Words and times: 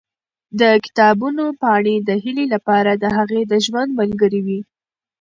د 0.59 0.61
کتابونو 0.85 1.45
پاڼې 1.61 1.95
د 2.07 2.09
هیلې 2.23 2.45
لپاره 2.53 2.91
د 3.03 3.05
هغې 3.17 3.41
د 3.51 3.53
ژوند 3.65 3.89
ملګرې 3.99 4.41
وې. 4.45 4.59